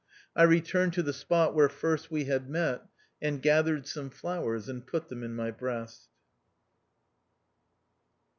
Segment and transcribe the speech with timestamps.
[0.35, 2.81] I returned to the spot where first we had met,
[3.21, 6.09] and gathered some flowers, and put them in my breast.